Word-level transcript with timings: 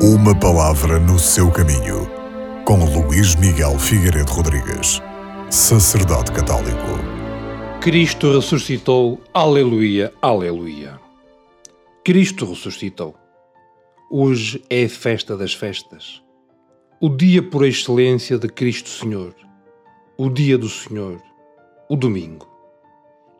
Uma 0.00 0.32
palavra 0.32 1.00
no 1.00 1.18
seu 1.18 1.50
caminho, 1.50 2.08
com 2.64 2.84
Luís 2.84 3.34
Miguel 3.34 3.76
Figueiredo 3.80 4.30
Rodrigues, 4.30 5.02
sacerdote 5.50 6.30
católico. 6.30 6.86
Cristo 7.80 8.32
ressuscitou, 8.32 9.20
aleluia, 9.34 10.14
aleluia. 10.22 11.00
Cristo 12.04 12.46
ressuscitou. 12.46 13.16
Hoje 14.08 14.62
é 14.70 14.84
a 14.84 14.88
festa 14.88 15.36
das 15.36 15.52
festas, 15.52 16.22
o 17.00 17.08
dia 17.08 17.42
por 17.42 17.66
excelência 17.66 18.38
de 18.38 18.46
Cristo 18.46 18.88
Senhor, 18.88 19.34
o 20.16 20.30
dia 20.30 20.56
do 20.56 20.68
Senhor, 20.68 21.20
o 21.90 21.96
domingo, 21.96 22.46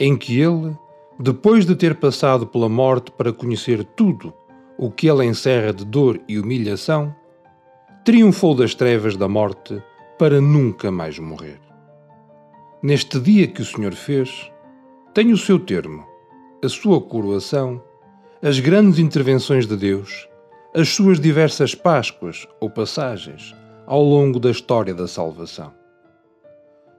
em 0.00 0.16
que 0.16 0.40
Ele, 0.40 0.74
depois 1.20 1.66
de 1.66 1.76
ter 1.76 1.96
passado 1.96 2.46
pela 2.46 2.68
morte 2.68 3.10
para 3.10 3.30
conhecer 3.30 3.84
tudo 3.84 4.32
o 4.78 4.90
que 4.90 5.08
Ele 5.08 5.24
encerra 5.24 5.72
de 5.72 5.84
dor 5.84 6.20
e 6.28 6.38
humilhação, 6.38 7.14
triunfou 8.04 8.54
das 8.54 8.74
trevas 8.74 9.16
da 9.16 9.28
morte 9.28 9.82
para 10.18 10.40
nunca 10.40 10.90
mais 10.90 11.18
morrer. 11.18 11.60
Neste 12.82 13.18
dia 13.18 13.46
que 13.46 13.62
o 13.62 13.64
Senhor 13.64 13.94
fez, 13.94 14.50
tem 15.14 15.32
o 15.32 15.36
seu 15.36 15.58
termo, 15.58 16.06
a 16.62 16.68
sua 16.68 17.00
coroação, 17.00 17.82
as 18.42 18.60
grandes 18.60 18.98
intervenções 18.98 19.66
de 19.66 19.76
Deus, 19.76 20.28
as 20.74 20.90
suas 20.90 21.18
diversas 21.18 21.74
Páscoas 21.74 22.46
ou 22.60 22.68
passagens 22.68 23.54
ao 23.86 24.02
longo 24.02 24.38
da 24.38 24.50
história 24.50 24.94
da 24.94 25.08
salvação. 25.08 25.72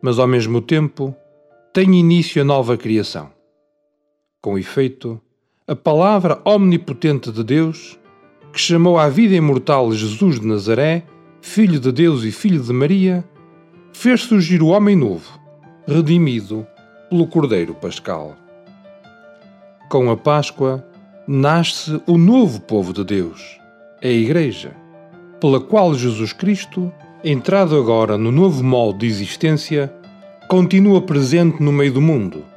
Mas 0.00 0.18
ao 0.18 0.26
mesmo 0.26 0.60
tempo, 0.60 1.14
tem 1.72 1.94
início 1.94 2.42
a 2.42 2.44
nova 2.44 2.76
criação. 2.76 3.32
Com 4.42 4.58
efeito, 4.58 5.20
a 5.66 5.76
palavra 5.76 6.40
omnipotente 6.44 7.30
de 7.30 7.44
Deus, 7.44 7.96
que 8.52 8.58
chamou 8.58 8.98
à 8.98 9.08
vida 9.08 9.36
imortal 9.36 9.92
Jesus 9.92 10.40
de 10.40 10.46
Nazaré, 10.46 11.04
filho 11.40 11.78
de 11.78 11.92
Deus 11.92 12.24
e 12.24 12.32
filho 12.32 12.60
de 12.60 12.72
Maria, 12.72 13.24
fez 13.92 14.22
surgir 14.22 14.60
o 14.60 14.68
homem 14.68 14.96
novo, 14.96 15.38
redimido 15.86 16.66
pelo 17.08 17.28
Cordeiro 17.28 17.74
Pascal. 17.74 18.36
Com 19.88 20.10
a 20.10 20.16
Páscoa, 20.16 20.84
nasce 21.28 22.02
o 22.08 22.18
novo 22.18 22.60
povo 22.62 22.92
de 22.92 23.04
Deus, 23.04 23.56
a 24.02 24.08
Igreja, 24.08 24.74
pela 25.40 25.60
qual 25.60 25.94
Jesus 25.94 26.32
Cristo, 26.32 26.92
entrado 27.22 27.76
agora 27.76 28.18
no 28.18 28.32
novo 28.32 28.64
molde 28.64 29.00
de 29.00 29.06
existência, 29.06 29.94
continua 30.48 31.00
presente 31.02 31.62
no 31.62 31.70
meio 31.70 31.92
do 31.92 32.00
mundo 32.00 32.51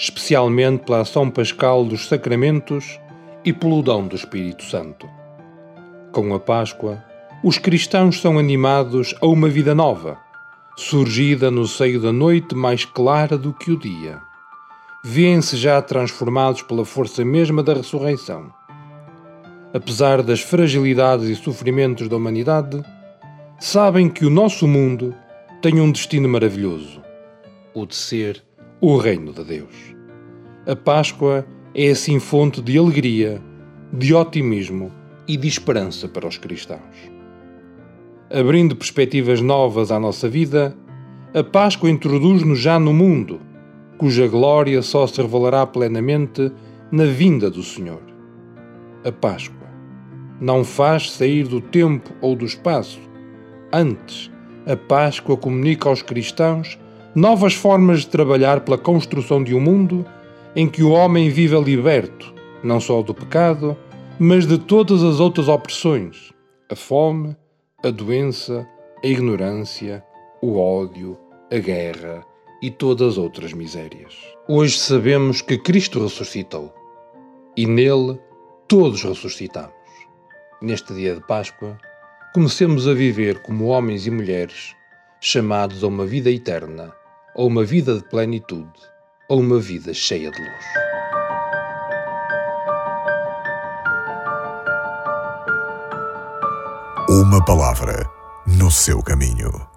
especialmente 0.00 0.84
pela 0.84 1.02
ação 1.02 1.30
pascal 1.30 1.84
dos 1.84 2.08
sacramentos 2.08 2.98
e 3.44 3.52
pelo 3.52 3.82
dom 3.82 4.06
do 4.06 4.16
Espírito 4.16 4.64
Santo. 4.64 5.06
Com 6.10 6.34
a 6.34 6.40
Páscoa, 6.40 7.04
os 7.44 7.58
cristãos 7.58 8.18
são 8.18 8.38
animados 8.38 9.14
a 9.20 9.26
uma 9.26 9.46
vida 9.50 9.74
nova, 9.74 10.16
surgida 10.74 11.50
no 11.50 11.66
seio 11.66 12.00
da 12.00 12.10
noite 12.10 12.54
mais 12.54 12.86
clara 12.86 13.36
do 13.36 13.52
que 13.52 13.70
o 13.70 13.78
dia. 13.78 14.18
Vêem-se 15.04 15.58
já 15.58 15.82
transformados 15.82 16.62
pela 16.62 16.86
força 16.86 17.22
mesma 17.22 17.62
da 17.62 17.74
ressurreição. 17.74 18.50
Apesar 19.74 20.22
das 20.22 20.40
fragilidades 20.40 21.28
e 21.28 21.36
sofrimentos 21.36 22.08
da 22.08 22.16
humanidade, 22.16 22.82
sabem 23.58 24.08
que 24.08 24.24
o 24.24 24.30
nosso 24.30 24.66
mundo 24.66 25.14
tem 25.60 25.78
um 25.78 25.92
destino 25.92 26.26
maravilhoso: 26.26 27.02
o 27.74 27.84
de 27.84 27.94
ser 27.94 28.49
o 28.80 28.96
reino 28.96 29.32
de 29.32 29.44
Deus. 29.44 29.94
A 30.66 30.74
Páscoa 30.74 31.46
é 31.74 31.90
assim 31.90 32.18
fonte 32.18 32.62
de 32.62 32.78
alegria, 32.78 33.40
de 33.92 34.14
otimismo 34.14 34.90
e 35.28 35.36
de 35.36 35.46
esperança 35.46 36.08
para 36.08 36.26
os 36.26 36.38
cristãos. 36.38 36.80
Abrindo 38.32 38.74
perspectivas 38.74 39.42
novas 39.42 39.90
à 39.90 40.00
nossa 40.00 40.28
vida, 40.28 40.74
a 41.34 41.44
Páscoa 41.44 41.90
introduz-nos 41.90 42.58
já 42.58 42.78
no 42.78 42.94
mundo, 42.94 43.40
cuja 43.98 44.26
glória 44.26 44.80
só 44.80 45.06
se 45.06 45.20
revelará 45.20 45.66
plenamente 45.66 46.50
na 46.90 47.04
vinda 47.04 47.50
do 47.50 47.62
Senhor. 47.62 48.02
A 49.04 49.12
Páscoa 49.12 49.68
não 50.40 50.64
faz 50.64 51.10
sair 51.10 51.46
do 51.46 51.60
tempo 51.60 52.10
ou 52.22 52.34
do 52.34 52.46
espaço. 52.46 53.00
Antes, 53.70 54.30
a 54.66 54.74
Páscoa 54.74 55.36
comunica 55.36 55.88
aos 55.88 56.00
cristãos 56.00 56.78
novas 57.14 57.54
formas 57.54 58.00
de 58.00 58.08
trabalhar 58.08 58.60
pela 58.60 58.78
construção 58.78 59.42
de 59.42 59.54
um 59.54 59.60
mundo 59.60 60.06
em 60.54 60.68
que 60.68 60.82
o 60.82 60.90
homem 60.90 61.28
viva 61.28 61.58
liberto, 61.58 62.32
não 62.62 62.80
só 62.80 63.02
do 63.02 63.14
pecado, 63.14 63.76
mas 64.18 64.46
de 64.46 64.58
todas 64.58 65.02
as 65.02 65.18
outras 65.18 65.48
opressões: 65.48 66.32
a 66.70 66.76
fome, 66.76 67.36
a 67.82 67.90
doença, 67.90 68.68
a 69.02 69.06
ignorância, 69.06 70.04
o 70.40 70.58
ódio, 70.58 71.18
a 71.50 71.58
guerra 71.58 72.24
e 72.62 72.70
todas 72.70 73.12
as 73.12 73.18
outras 73.18 73.52
misérias. 73.52 74.14
Hoje 74.48 74.78
sabemos 74.78 75.42
que 75.42 75.58
Cristo 75.58 76.02
ressuscitou 76.02 76.72
e 77.56 77.66
nele 77.66 78.18
todos 78.68 79.02
ressuscitamos. 79.02 79.72
Neste 80.62 80.94
dia 80.94 81.14
de 81.14 81.26
Páscoa, 81.26 81.78
comecemos 82.34 82.86
a 82.86 82.92
viver 82.92 83.42
como 83.42 83.66
homens 83.66 84.06
e 84.06 84.10
mulheres 84.10 84.76
chamados 85.20 85.82
a 85.82 85.86
uma 85.86 86.06
vida 86.06 86.30
eterna 86.30 86.94
ou 87.34 87.46
uma 87.46 87.64
vida 87.64 87.96
de 87.96 88.04
plenitude, 88.04 88.80
ou 89.28 89.40
uma 89.40 89.58
vida 89.58 89.94
cheia 89.94 90.30
de 90.30 90.38
luz. 90.38 90.64
Uma 97.08 97.44
palavra 97.44 98.08
no 98.46 98.70
seu 98.70 99.02
caminho. 99.02 99.69